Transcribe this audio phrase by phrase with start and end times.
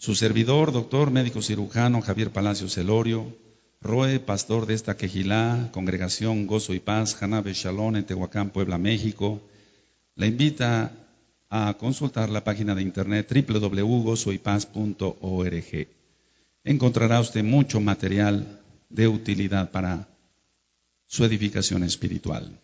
[0.00, 3.36] Su servidor, doctor médico cirujano Javier Palacios Celorio,
[3.80, 9.40] Roe, pastor de esta quejilá, congregación Gozo y Paz, Janabe Shalom en Tehuacán, Puebla, México,
[10.14, 10.92] la invita
[11.50, 15.88] a consultar la página de internet www.gozoypaz.org.
[16.62, 18.60] Encontrará usted mucho material
[18.90, 20.06] de utilidad para
[21.08, 22.56] su edificación espiritual.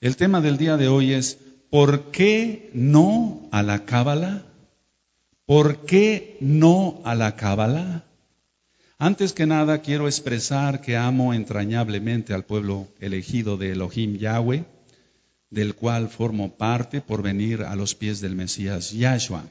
[0.00, 1.38] El tema del día de hoy es
[1.70, 4.46] ¿por qué no a la cábala?
[5.46, 8.04] ¿Por qué no a la cábala?
[8.98, 14.64] Antes que nada quiero expresar que amo entrañablemente al pueblo elegido de Elohim Yahweh,
[15.50, 19.44] del cual formo parte por venir a los pies del Mesías Yahshua.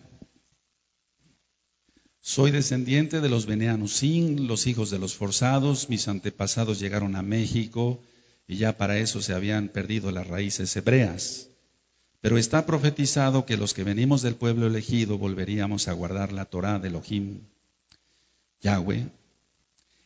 [2.20, 8.02] Soy descendiente de los Beneanusin, los hijos de los forzados, mis antepasados llegaron a México
[8.48, 11.48] y ya para eso se habían perdido las raíces hebreas.
[12.26, 16.80] Pero está profetizado que los que venimos del pueblo elegido volveríamos a guardar la Torah
[16.80, 17.42] de Elohim,
[18.64, 19.06] Yahweh.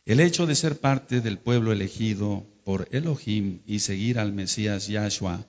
[0.04, 5.46] El hecho de ser parte del pueblo elegido por Elohim y seguir al Mesías Yahshua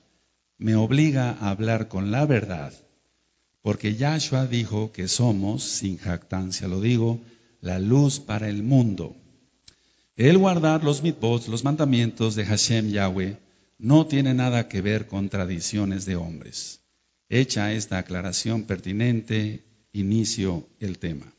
[0.56, 2.72] me obliga a hablar con la verdad,
[3.60, 7.20] porque Yahshua dijo que somos, sin jactancia lo digo,
[7.60, 9.14] la luz para el mundo.
[10.16, 13.36] El guardar los mitzvot, los mandamientos de Hashem Yahweh,
[13.82, 16.80] no tiene nada que ver con tradiciones de hombres.
[17.28, 21.34] Hecha esta aclaración pertinente, inicio el tema.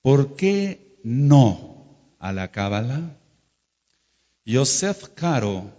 [0.00, 3.18] ¿Por qué no a la Cábala?
[4.46, 5.70] Yosef Caro,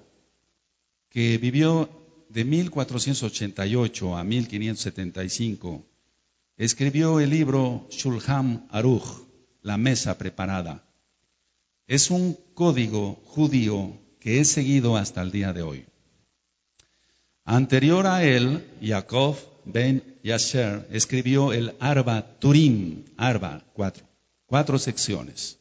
[1.09, 1.89] que vivió
[2.29, 5.83] de 1488 a 1575,
[6.57, 9.25] escribió el libro Shulham Aruch,
[9.63, 10.87] la mesa preparada.
[11.87, 15.85] Es un código judío que he seguido hasta el día de hoy.
[17.43, 24.03] Anterior a él, Yaakov ben Yasher escribió el Arba Turim, Arba, cuatro,
[24.47, 25.59] cuatro secciones.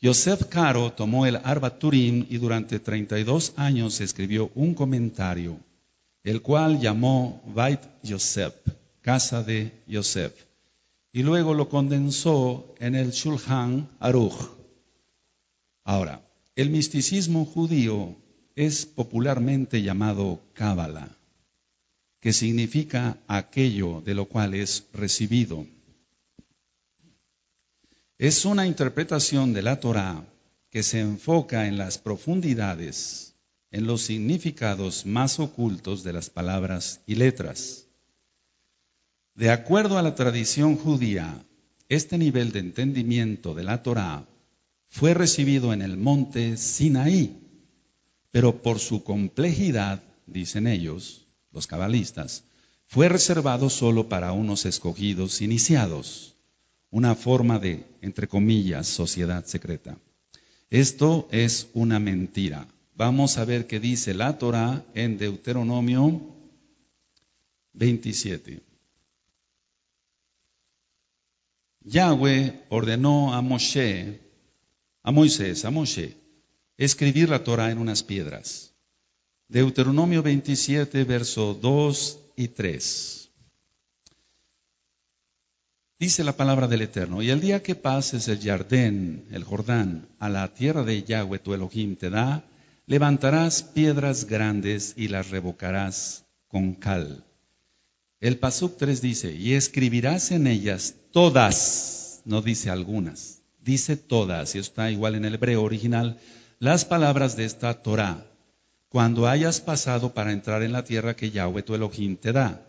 [0.00, 5.60] Yosef Caro tomó el Arba Turim y durante 32 años escribió un comentario,
[6.24, 8.54] el cual llamó Bait Yosef,
[9.02, 10.32] casa de Yosef,
[11.12, 14.56] y luego lo condensó en el Shulchan Aruch.
[15.84, 16.22] Ahora,
[16.58, 18.16] el misticismo judío
[18.56, 21.16] es popularmente llamado Cábala,
[22.18, 25.68] que significa aquello de lo cual es recibido.
[28.18, 30.24] Es una interpretación de la Torá
[30.68, 33.36] que se enfoca en las profundidades,
[33.70, 37.86] en los significados más ocultos de las palabras y letras.
[39.36, 41.40] De acuerdo a la tradición judía,
[41.88, 44.26] este nivel de entendimiento de la Torá
[44.88, 47.38] fue recibido en el monte Sinaí,
[48.30, 52.44] pero por su complejidad, dicen ellos, los cabalistas,
[52.86, 56.34] fue reservado solo para unos escogidos iniciados,
[56.90, 59.98] una forma de, entre comillas, sociedad secreta.
[60.70, 62.66] Esto es una mentira.
[62.94, 66.20] Vamos a ver qué dice la Torah en Deuteronomio
[67.74, 68.62] 27.
[71.84, 74.27] Yahweh ordenó a Moshe
[75.08, 76.18] a Moisés, a Moshe,
[76.76, 78.74] escribir la Torah en unas piedras.
[79.48, 83.30] Deuteronomio 27, verso 2 y 3.
[85.98, 90.28] Dice la palabra del Eterno, y el día que pases el Jardén, el Jordán, a
[90.28, 92.44] la tierra de Yahweh tu Elohim te da,
[92.84, 97.24] levantarás piedras grandes y las revocarás con cal.
[98.20, 103.37] El Pasuk 3 dice, y escribirás en ellas todas, no dice algunas,
[103.68, 106.16] dice todas, y está igual en el hebreo original,
[106.58, 108.24] las palabras de esta Torah,
[108.88, 112.66] cuando hayas pasado para entrar en la tierra que Yahweh tu Elohim te da,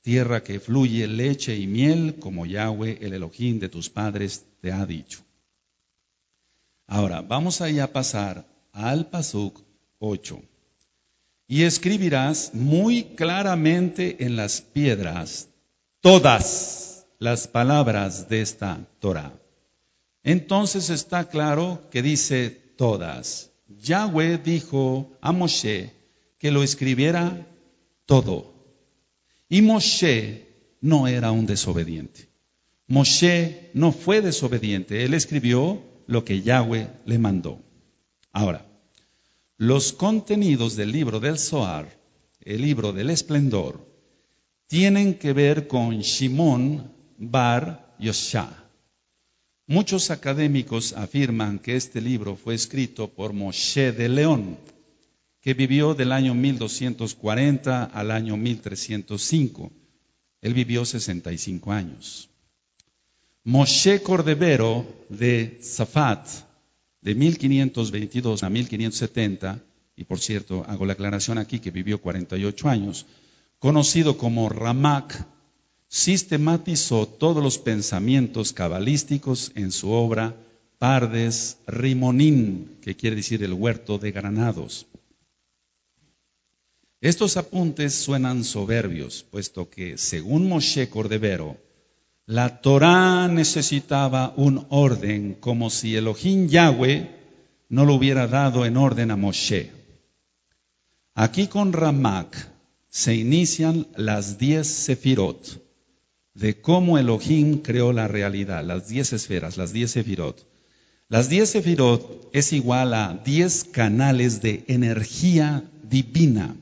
[0.00, 4.86] tierra que fluye leche y miel, como Yahweh el Elohim de tus padres te ha
[4.86, 5.20] dicho.
[6.86, 9.60] Ahora, vamos ahí a pasar al Pasuk
[9.98, 10.40] 8.
[11.46, 15.50] Y escribirás muy claramente en las piedras
[16.00, 19.34] todas las palabras de esta Torah
[20.30, 23.50] entonces está claro que dice todas.
[23.66, 25.94] Yahweh dijo a Moshe
[26.38, 27.46] que lo escribiera
[28.04, 28.52] todo.
[29.48, 30.46] Y Moshe
[30.82, 32.28] no era un desobediente.
[32.86, 35.06] Moshe no fue desobediente.
[35.06, 37.62] Él escribió lo que Yahweh le mandó.
[38.30, 38.66] Ahora,
[39.56, 41.98] los contenidos del libro del Zohar,
[42.42, 43.82] el libro del esplendor,
[44.66, 48.67] tienen que ver con Shimon Bar Yosha.
[49.70, 54.56] Muchos académicos afirman que este libro fue escrito por Moshe de León,
[55.42, 59.70] que vivió del año 1240 al año 1305.
[60.40, 62.30] Él vivió 65 años.
[63.44, 66.26] Moshe Cordevero de Zafat,
[67.02, 69.62] de 1522 a 1570,
[69.96, 73.04] y por cierto, hago la aclaración aquí que vivió 48 años,
[73.58, 75.26] conocido como Ramak,
[75.88, 80.36] sistematizó todos los pensamientos cabalísticos en su obra
[80.78, 84.86] Pardes Rimonín, que quiere decir el huerto de granados.
[87.00, 91.56] Estos apuntes suenan soberbios, puesto que, según Moshe Cordevero,
[92.26, 97.08] la Torá necesitaba un orden como si Elohim Yahweh
[97.68, 99.72] no lo hubiera dado en orden a Moshe.
[101.14, 102.36] Aquí con Ramak
[102.90, 105.67] se inician las diez sefirot
[106.38, 110.46] de cómo Elohim creó la realidad, las diez esferas, las diez sefirot.
[111.08, 116.54] Las diez sefirot es igual a diez canales de energía divina.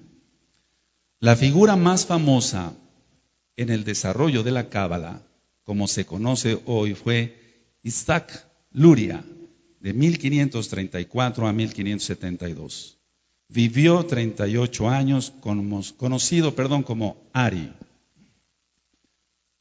[1.20, 2.72] La figura más famosa
[3.56, 5.22] en el desarrollo de la Cábala,
[5.64, 9.24] como se conoce hoy, fue Isaac Luria,
[9.80, 12.96] de 1534 a 1572.
[13.48, 15.34] Vivió 38 años,
[15.98, 17.72] conocido perdón, como Ari.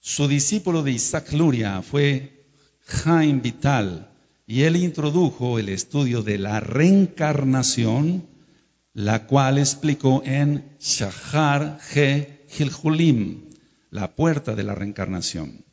[0.07, 2.45] Su discípulo de Isaac Luria fue
[2.85, 4.11] Jaime Vital
[4.45, 8.27] y él introdujo el estudio de la reencarnación,
[8.93, 13.49] la cual explicó en Shahar He Hilhulim,
[13.89, 15.65] la puerta de la reencarnación.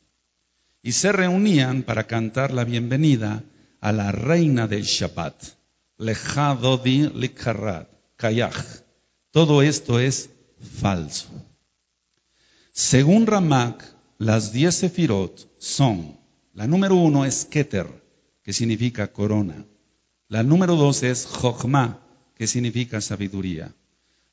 [0.82, 3.44] Y se reunían para cantar la bienvenida
[3.82, 5.44] a la reina del Shabbat,
[5.98, 7.86] Lejadodi Likarat
[9.30, 10.30] todo esto es
[10.80, 11.28] falso.
[12.72, 13.92] Según Ramak,
[14.22, 16.16] las diez sefirot son,
[16.54, 17.88] la número uno es Keter,
[18.44, 19.66] que significa corona.
[20.28, 23.74] La número dos es Jochma, que significa sabiduría.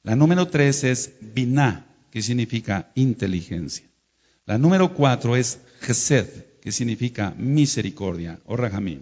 [0.04, 3.90] La número tres es Binah, que significa inteligencia.
[4.46, 6.28] La número cuatro es Gesed,
[6.62, 9.02] que significa misericordia o Rahamim.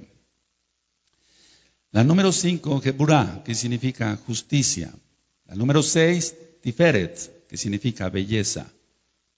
[1.91, 4.93] La número 5, Geburah, que significa justicia.
[5.45, 8.71] La número 6, Tiferet, que significa belleza.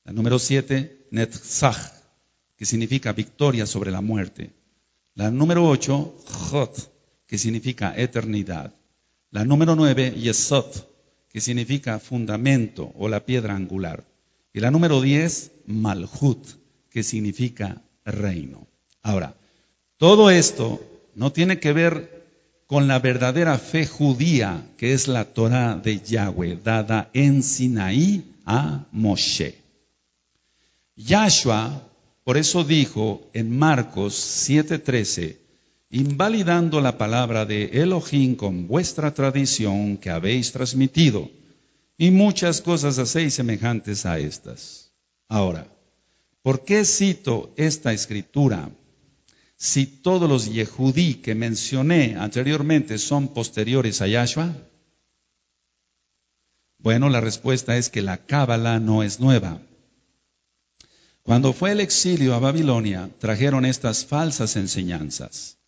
[0.10, 1.78] La número 7, Netzach,
[2.58, 4.50] que significa victoria sobre la muerte.
[5.14, 6.16] La número 8,
[6.50, 6.92] Jot,
[7.28, 8.74] que significa eternidad.
[9.30, 10.66] La número 9, Yesod,
[11.32, 14.04] que significa fundamento o la piedra angular.
[14.52, 16.44] Y la número 10, Malhut,
[16.90, 18.66] que significa reino.
[19.04, 19.36] Ahora,
[19.98, 20.82] todo esto
[21.14, 22.26] no tiene que ver
[22.66, 28.88] con la verdadera fe judía, que es la Torah de Yahweh, dada en Sinaí a
[28.92, 29.69] Moshe.
[31.00, 31.90] Yahshua,
[32.26, 34.14] por eso dijo en Marcos
[34.48, 35.38] 7:13,
[35.90, 41.32] invalidando la palabra de Elohim con vuestra tradición que habéis transmitido,
[41.98, 44.92] y muchas cosas hacéis semejantes a estas.
[45.28, 45.68] Ahora,
[46.42, 48.70] ¿por qué cito esta escritura?
[49.62, 54.56] si todos los Yehudí que mencioné anteriormente son posteriores a Yahshua?
[56.78, 59.62] Bueno, la respuesta es que la Cábala no es nueva.
[61.30, 65.60] Cuando fue el exilio a Babilonia, trajeron estas falsas enseñanzas.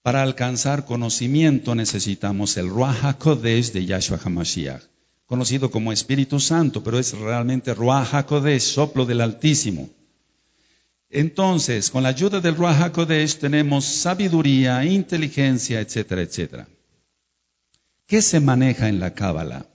[0.00, 4.84] Para alcanzar conocimiento necesitamos el Ruach HaKodesh de Yahshua HaMashiach,
[5.26, 9.90] conocido como Espíritu Santo, pero es realmente Ruach HaKodesh, soplo del Altísimo.
[11.08, 16.68] Entonces, con la ayuda del Ruach HaKodesh tenemos sabiduría, inteligencia, etcétera, etcétera.
[18.06, 19.66] ¿Qué se maneja en la Cábala?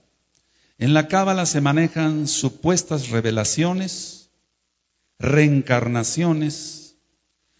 [0.78, 4.25] En la Cábala se manejan supuestas revelaciones,
[5.18, 6.96] reencarnaciones,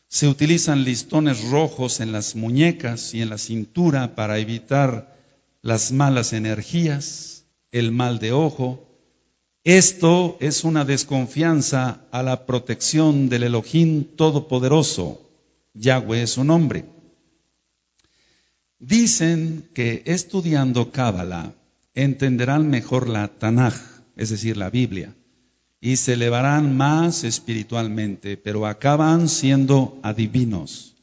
[0.09, 5.17] se utilizan listones rojos en las muñecas y en la cintura para evitar
[5.63, 8.87] las malas energías, el mal de ojo,
[9.65, 15.29] esto es una desconfianza a la protección del Elohim Todopoderoso.
[15.75, 16.85] Yahweh es su nombre.
[18.79, 21.53] Dicen que estudiando Cábala
[21.95, 23.75] entenderán mejor la Tanaj,
[24.15, 25.17] es decir, la Biblia,
[25.81, 30.95] y se elevarán más espiritualmente, pero acaban siendo adivinos,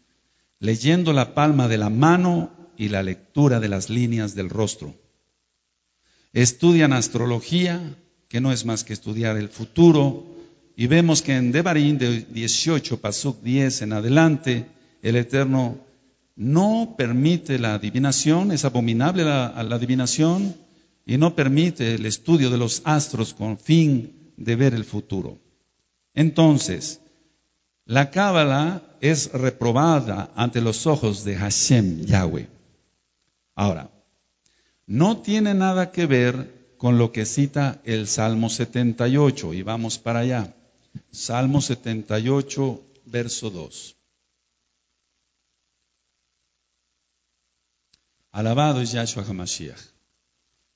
[0.60, 4.96] leyendo la palma de la mano y la lectura de las líneas del rostro.
[6.34, 7.96] Estudian astrología,
[8.28, 10.26] que no es más que estudiar el futuro.
[10.76, 14.66] Y vemos que en Devarim de 18, Pasuk 10 en adelante,
[15.04, 15.78] el Eterno
[16.36, 20.56] no permite la adivinación, es abominable la, adivinación,
[21.06, 25.40] y no permite el estudio de los astros con fin de ver el futuro.
[26.14, 27.00] Entonces,
[27.86, 32.48] la Cábala es reprobada ante los ojos de Hashem, Yahweh.
[33.56, 33.90] Ahora,
[34.86, 40.20] no tiene nada que ver con lo que cita el Salmo 78 y vamos para
[40.20, 40.54] allá.
[41.12, 43.96] Salmo 78, verso 2.
[48.32, 49.80] Alabado es Yahshua HaMashiach.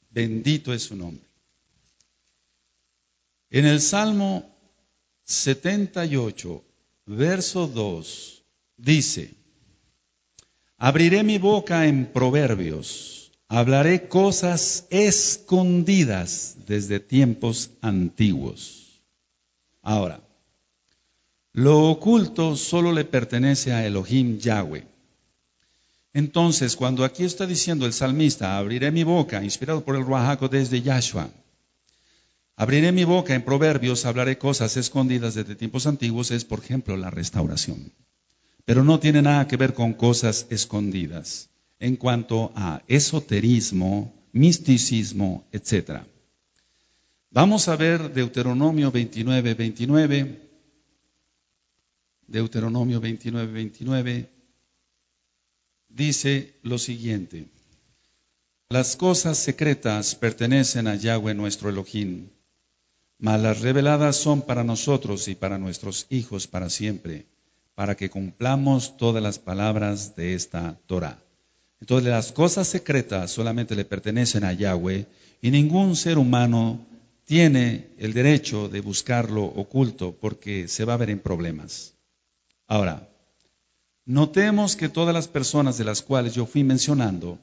[0.09, 1.26] Bendito es su nombre.
[3.49, 4.43] En el Salmo
[5.23, 6.63] 78,
[7.05, 8.43] verso 2,
[8.75, 9.33] dice,
[10.77, 19.01] Abriré mi boca en proverbios, hablaré cosas escondidas desde tiempos antiguos.
[19.81, 20.21] Ahora,
[21.53, 24.85] lo oculto solo le pertenece a Elohim Yahweh.
[26.13, 30.81] Entonces, cuando aquí está diciendo el salmista, abriré mi boca, inspirado por el Ruajaco desde
[30.81, 31.29] Yahshua,
[32.57, 37.09] abriré mi boca en proverbios, hablaré cosas escondidas desde tiempos antiguos, es por ejemplo la
[37.09, 37.93] restauración.
[38.65, 41.49] Pero no tiene nada que ver con cosas escondidas
[41.79, 46.01] en cuanto a esoterismo, misticismo, etc.
[47.29, 50.49] Vamos a ver Deuteronomio 29, 29.
[52.27, 54.29] Deuteronomio 29, 29
[55.89, 57.47] dice lo siguiente.
[58.69, 62.29] Las cosas secretas pertenecen a Yahweh nuestro Elohim,
[63.19, 67.25] mas las reveladas son para nosotros y para nuestros hijos para siempre,
[67.75, 71.19] para que cumplamos todas las palabras de esta Torah.
[71.79, 75.07] Entonces las cosas secretas solamente le pertenecen a Yahweh
[75.41, 76.86] y ningún ser humano
[77.25, 81.93] tiene el derecho de buscarlo oculto porque se va a ver en problemas.
[82.67, 83.07] Ahora,
[84.07, 87.39] Notemos que todas las personas de las cuales yo fui mencionando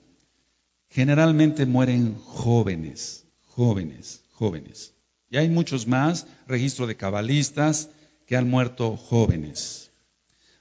[0.88, 4.93] generalmente mueren jóvenes, jóvenes, jóvenes.
[5.34, 7.88] Y hay muchos más, registro de cabalistas,
[8.24, 9.90] que han muerto jóvenes.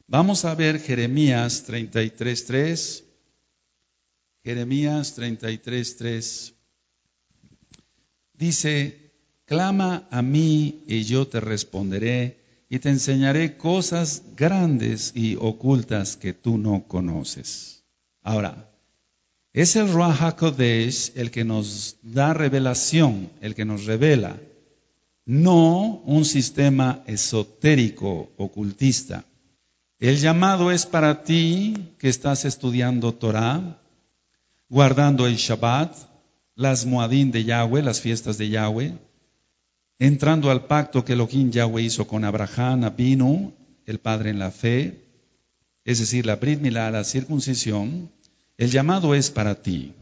[0.08, 3.03] Vamos a ver Jeremías 33.3.
[4.44, 6.53] Jeremías 33.3.
[8.34, 9.12] Dice,
[9.46, 16.34] clama a mí y yo te responderé y te enseñaré cosas grandes y ocultas que
[16.34, 17.84] tú no conoces.
[18.24, 18.72] Ahora,
[19.53, 24.39] es el Ruach HaKodesh el que nos da revelación, el que nos revela,
[25.25, 29.25] no un sistema esotérico, ocultista.
[30.00, 33.82] El llamado es para ti que estás estudiando Torah,
[34.68, 35.96] guardando el Shabbat,
[36.56, 38.98] las Moadín de Yahweh, las fiestas de Yahweh,
[40.00, 43.53] entrando al pacto que Elohim Yahweh hizo con Abraham, Abinu,
[43.86, 45.06] el padre en la fe,
[45.86, 48.12] es decir, la Brit la circuncisión,
[48.58, 49.94] el llamado es para ti.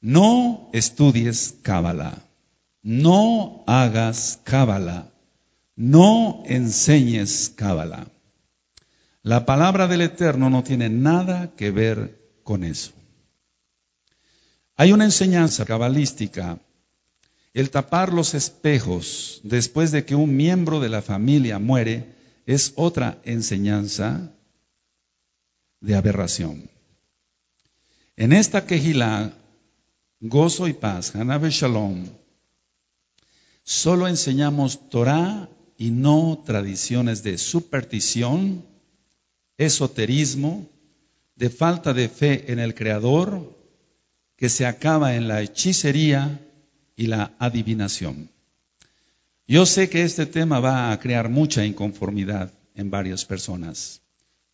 [0.00, 2.22] No estudies Cábala,
[2.82, 5.12] no hagas Cábala,
[5.76, 8.06] no enseñes Cábala.
[9.22, 12.92] La palabra del Eterno no tiene nada que ver con eso.
[14.76, 16.58] Hay una enseñanza cabalística
[17.52, 22.14] el tapar los espejos después de que un miembro de la familia muere
[22.46, 24.32] es otra enseñanza
[25.80, 26.70] de aberración.
[28.16, 29.32] En esta quejilá,
[30.20, 32.06] gozo y paz, Hanabe Shalom,
[33.70, 35.48] solo enseñamos Torah
[35.78, 38.64] y no tradiciones de superstición,
[39.58, 40.66] esoterismo,
[41.36, 43.56] de falta de fe en el Creador,
[44.36, 46.40] que se acaba en la hechicería,
[46.96, 48.28] y la adivinación.
[49.46, 54.02] Yo sé que este tema va a crear mucha inconformidad en varias personas,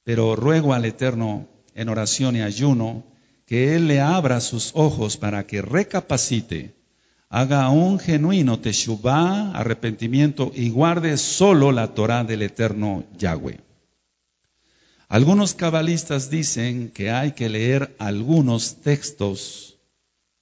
[0.04, 3.02] pero ruego al Eterno en oración y ayuno
[3.46, 6.75] que Él le abra sus ojos para que recapacite,
[7.28, 13.60] haga un genuino teshuvah, arrepentimiento y guarde solo la Torah del Eterno Yahweh.
[15.08, 19.78] Algunos cabalistas dicen que hay que leer algunos textos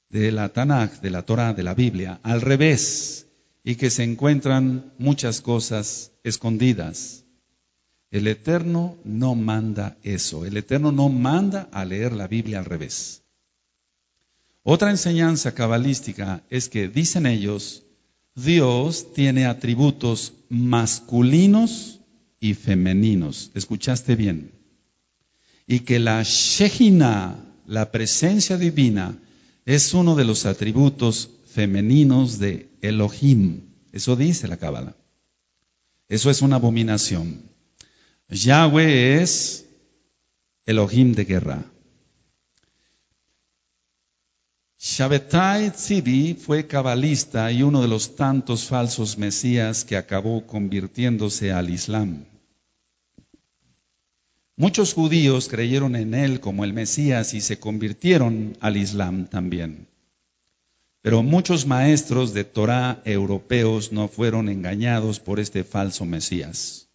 [0.08, 3.26] de la Tanakh, de la Torah, de la Biblia, al revés,
[3.62, 7.24] y que se encuentran muchas cosas escondidas.
[8.10, 10.46] El Eterno no manda eso.
[10.46, 13.23] El Eterno no manda a leer la Biblia al revés.
[14.66, 17.83] Otra enseñanza cabalística es que, dicen ellos,
[18.35, 22.00] Dios tiene atributos masculinos
[22.40, 23.50] y femeninos.
[23.54, 24.52] ¿Escuchaste bien?
[25.66, 29.18] Y que la Shejina, la presencia divina,
[29.66, 33.61] es uno de los atributos femeninos de Elohim.
[33.92, 34.97] Eso dice la Cábala.
[36.09, 37.42] Eso es una abominación.
[38.30, 39.66] Yahweh es
[40.64, 41.73] Elohim de guerra.
[44.86, 51.70] Shabbatai Tzidi fue cabalista y uno de los tantos falsos mesías que acabó convirtiéndose al
[51.70, 52.26] Islam.
[54.56, 59.88] Muchos judíos creyeron en él como el Mesías y se convirtieron al Islam también.
[61.00, 66.90] Pero muchos maestros de Torah europeos no fueron engañados por este falso Mesías.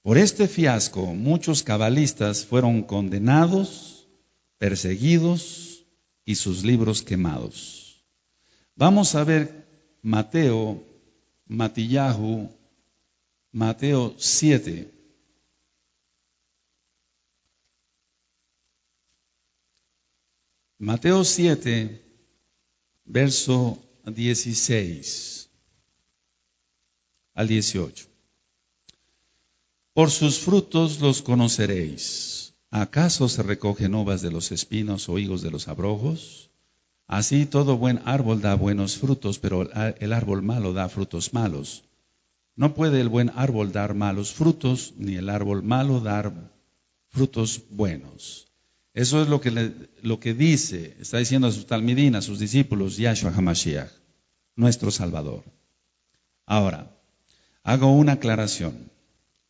[0.00, 4.08] Por este fiasco muchos cabalistas fueron condenados,
[4.56, 5.69] perseguidos
[6.30, 8.04] y sus libros quemados.
[8.76, 9.66] Vamos a ver
[10.00, 10.80] Mateo,
[11.46, 12.48] Matillahu,
[13.50, 14.94] Mateo 7.
[20.78, 22.00] Mateo 7,
[23.06, 25.50] verso 16
[27.34, 28.06] al 18.
[29.94, 32.49] Por sus frutos los conoceréis.
[32.70, 36.50] ¿Acaso se recogen uvas de los espinos o higos de los abrojos?
[37.08, 41.82] Así todo buen árbol da buenos frutos, pero el árbol malo da frutos malos.
[42.54, 46.32] No puede el buen árbol dar malos frutos, ni el árbol malo dar
[47.08, 48.46] frutos buenos.
[48.94, 49.72] Eso es lo que,
[50.02, 53.90] lo que dice, está diciendo a sus talmidín, a sus discípulos, Yahshua HaMashiach,
[54.54, 55.42] nuestro Salvador.
[56.46, 56.96] Ahora,
[57.64, 58.90] hago una aclaración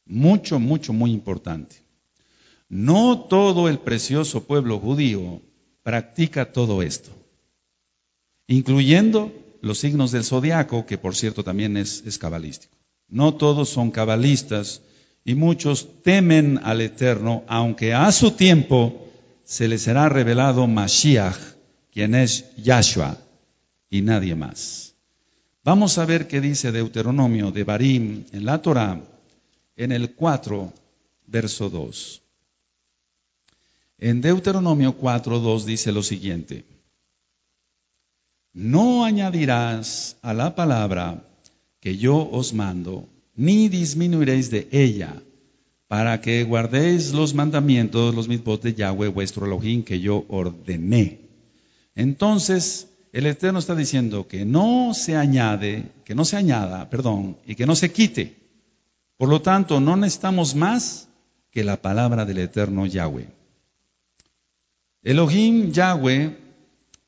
[0.06, 1.76] mucho, mucho, muy importante.
[2.70, 5.42] No todo el precioso pueblo judío
[5.82, 7.10] practica todo esto,
[8.46, 12.76] incluyendo los signos del zodiaco, que por cierto también es, cabalístico.
[13.08, 14.82] No todos son cabalistas
[15.24, 19.04] y muchos temen al Eterno, aunque a su tiempo
[19.44, 21.56] se les será revelado Mashiach,
[21.92, 23.18] quien es Yahshua
[23.90, 24.94] y nadie más.
[25.64, 29.00] Vamos a ver qué dice Deuteronomio de Barim en la Torah
[29.74, 30.72] en el 4,
[31.26, 32.22] verso 2.
[34.02, 36.64] En Deuteronomio 4, 2 dice lo siguiente.
[38.54, 41.22] No añadirás a la palabra
[41.80, 45.22] que yo os mando, ni disminuiréis de ella,
[45.86, 51.20] para que guardéis los mandamientos, los mismos de Yahweh, vuestro Elohim, que yo ordené.
[51.94, 57.54] Entonces, el Eterno está diciendo que no se añade, que no se añada, perdón, y
[57.54, 58.34] que no se quite.
[59.18, 61.08] Por lo tanto, no necesitamos más
[61.50, 63.39] que la palabra del eterno Yahweh.
[65.02, 66.36] Elohim Yahweh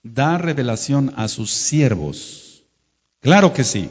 [0.03, 2.65] da revelación a sus siervos.
[3.21, 3.91] Claro que sí,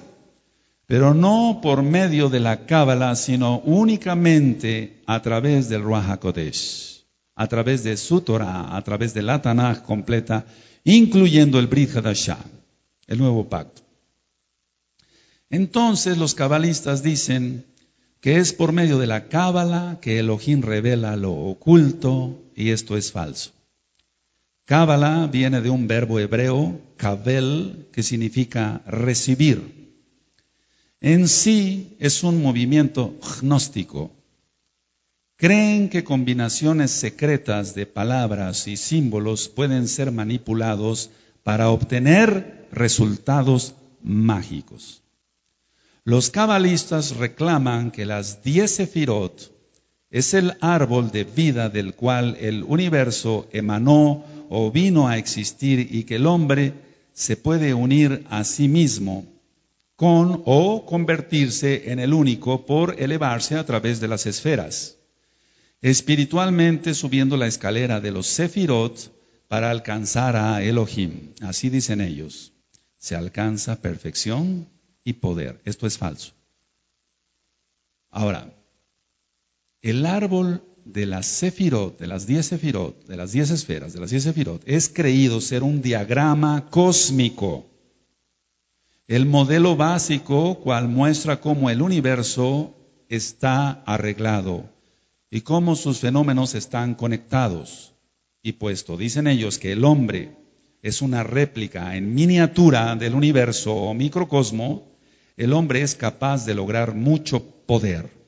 [0.87, 7.47] pero no por medio de la Cábala, sino únicamente a través del Ruach HaKodesh, a
[7.47, 10.45] través de su Torah, a través de la Tanakh completa,
[10.83, 12.43] incluyendo el Brit Hadashah,
[13.07, 13.83] el nuevo pacto.
[15.51, 17.65] Entonces los cabalistas dicen,
[18.19, 23.11] que es por medio de la cábala que Elohim revela lo oculto, y esto es
[23.11, 23.51] falso.
[24.65, 29.81] Cábala viene de un verbo hebreo, kabel, que significa recibir.
[31.01, 34.11] En sí es un movimiento gnóstico.
[35.35, 41.09] Creen que combinaciones secretas de palabras y símbolos pueden ser manipulados
[41.43, 45.01] para obtener resultados mágicos.
[46.03, 49.51] Los cabalistas reclaman que las diez sefirot
[50.11, 56.03] es el árbol de vida del cual el universo emanó o vino a existir y
[56.03, 56.73] que el hombre
[57.13, 59.25] se puede unir a sí mismo
[59.95, 64.97] con o convertirse en el único por elevarse a través de las esferas.
[65.81, 69.15] Espiritualmente subiendo la escalera de los sefirot
[69.47, 71.33] para alcanzar a Elohim.
[71.41, 72.51] Así dicen ellos.
[72.97, 74.67] Se alcanza perfección
[75.03, 75.61] y poder.
[75.65, 76.33] Esto es falso.
[78.09, 78.53] Ahora,
[79.81, 84.09] el árbol de las sefirot, de las diez sefirot, de las diez esferas, de las
[84.11, 87.65] diez sefirot, es creído ser un diagrama cósmico.
[89.07, 92.75] El modelo básico cual muestra cómo el universo
[93.09, 94.69] está arreglado
[95.29, 97.93] y cómo sus fenómenos están conectados.
[98.43, 100.35] Y puesto, dicen ellos que el hombre
[100.81, 104.87] es una réplica en miniatura del universo o microcosmo,
[105.37, 108.20] el hombre es capaz de lograr mucho poder.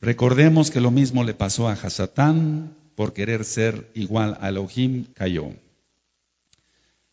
[0.00, 5.52] Recordemos que lo mismo le pasó a Hasatán, por querer ser igual a Elohim, cayó.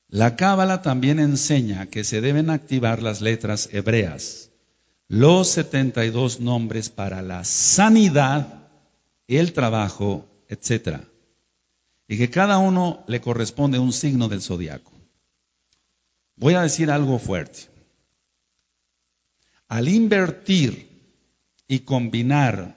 [0.09, 4.51] La Cábala también enseña que se deben activar las letras hebreas,
[5.09, 8.69] los 72 nombres para la sanidad,
[9.27, 11.01] el trabajo, etc.
[12.07, 14.93] Y que cada uno le corresponde un signo del zodiaco.
[16.37, 17.67] Voy a decir algo fuerte.
[19.67, 20.86] Al invertir
[21.67, 22.75] y combinar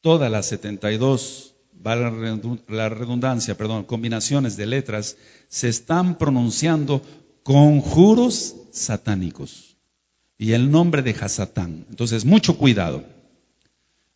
[0.00, 1.54] todas las 72,
[2.68, 5.16] la redundancia, perdón, combinaciones de letras,
[5.48, 7.02] se están pronunciando
[7.42, 9.76] conjuros satánicos.
[10.38, 11.86] Y el nombre de Hasatán.
[11.88, 13.04] Entonces, mucho cuidado.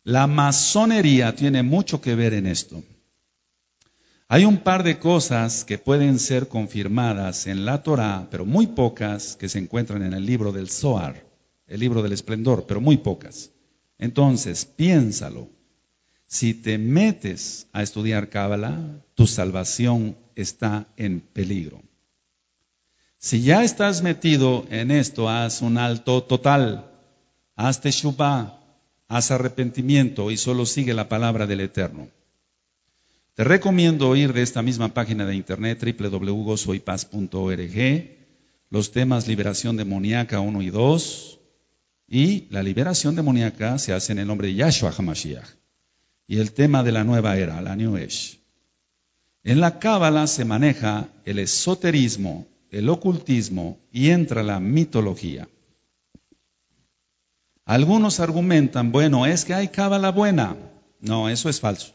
[0.03, 2.83] La masonería tiene mucho que ver en esto.
[4.29, 9.37] Hay un par de cosas que pueden ser confirmadas en la Torah, pero muy pocas
[9.37, 11.27] que se encuentran en el libro del Zohar
[11.67, 13.51] el libro del esplendor, pero muy pocas.
[13.99, 15.49] Entonces, piénsalo.
[16.27, 21.81] Si te metes a estudiar Cábala, tu salvación está en peligro.
[23.17, 26.91] Si ya estás metido en esto, haz un alto total,
[27.55, 28.59] haz teshuvah,
[29.07, 32.09] haz arrepentimiento y solo sigue la palabra del Eterno.
[33.33, 38.17] Te recomiendo ir de esta misma página de internet www.gozoypaz.org
[38.69, 41.36] los temas liberación demoníaca 1 y 2
[42.07, 45.47] y la liberación demoníaca se hace en el nombre de Yahshua HaMashiach
[46.27, 48.39] y el tema de la nueva era, la New Age.
[49.43, 55.47] En la Cábala se maneja el esoterismo, el ocultismo y entra la mitología.
[57.63, 60.55] Algunos argumentan, bueno, es que hay cábala buena.
[61.01, 61.93] No, eso es falso.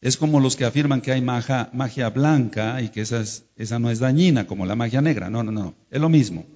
[0.00, 3.24] Es como los que afirman que hay magia, blanca y que esa,
[3.56, 5.28] esa no es dañina, como la magia negra.
[5.28, 6.46] No, no, no, es lo mismo.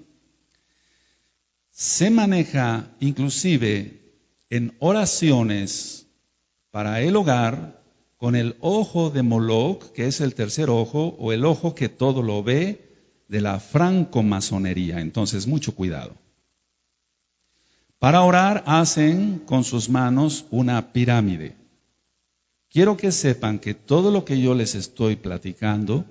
[1.73, 4.01] Se maneja inclusive
[4.51, 6.07] en oraciones
[6.71, 7.83] para el hogar
[8.19, 12.23] con el ojo de Moloch, que es el tercer ojo, o el ojo que todo
[12.23, 12.93] lo ve
[13.27, 15.01] de la francomasonería.
[15.01, 16.15] Entonces, mucho cuidado.
[17.99, 21.57] Para orar hacen con sus manos una pirámide.
[22.69, 26.05] Quiero que sepan que todo lo que yo les estoy platicando,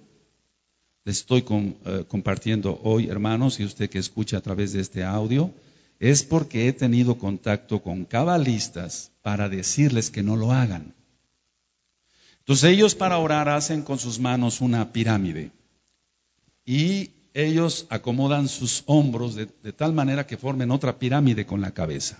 [1.04, 5.52] les estoy eh, compartiendo hoy, hermanos, y usted que escucha a través de este audio,
[6.00, 10.94] es porque he tenido contacto con cabalistas para decirles que no lo hagan.
[12.40, 15.52] Entonces ellos para orar hacen con sus manos una pirámide
[16.66, 22.18] y ellos acomodan sus hombros de, tal manera que formen otra pirámide con la cabeza.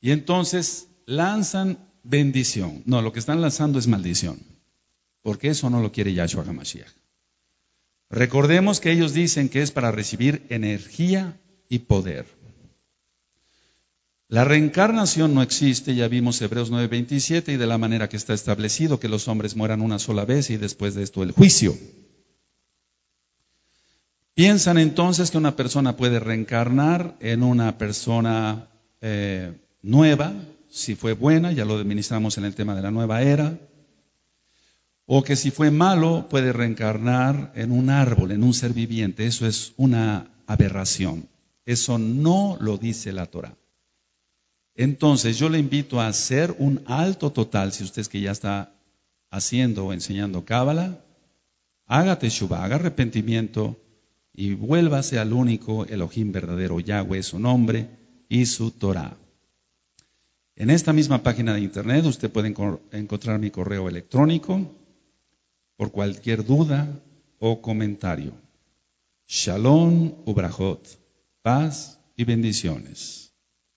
[0.00, 2.82] Y entonces lanzan bendición.
[2.86, 4.40] No, lo que están lanzando es maldición.
[5.22, 6.88] Porque eso no lo quiere Yahshua HaMashiach.
[8.10, 12.26] Recordemos que ellos dicen que es para recibir energía y poder.
[14.28, 19.00] La reencarnación no existe, ya vimos Hebreos 9:27, y de la manera que está establecido
[19.00, 21.76] que los hombres mueran una sola vez y después de esto el juicio.
[24.34, 28.68] Piensan entonces que una persona puede reencarnar en una persona
[29.00, 30.32] eh, nueva,
[30.70, 33.58] si fue buena, ya lo administramos en el tema de la nueva era,
[35.10, 39.26] o que si fue malo puede reencarnar en un árbol, en un ser viviente.
[39.26, 41.26] Eso es una aberración.
[41.64, 43.56] Eso no lo dice la Torah.
[44.74, 48.74] Entonces yo le invito a hacer un alto total, si usted es que ya está
[49.30, 51.02] haciendo o enseñando Cábala,
[51.86, 53.80] haga teshuva, haga arrepentimiento
[54.34, 57.88] y vuélvase al único Elohim verdadero, Yahweh, su nombre
[58.28, 59.16] y su Torah.
[60.54, 62.54] En esta misma página de internet usted puede
[62.92, 64.74] encontrar mi correo electrónico
[65.78, 67.00] por cualquier duda
[67.38, 68.32] o comentario.
[69.28, 70.84] Shalom Ubrahot,
[71.40, 73.32] paz y bendiciones.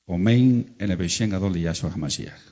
[0.07, 0.97] Omein en el
[1.61, 2.50] Yahshua HaMashiach.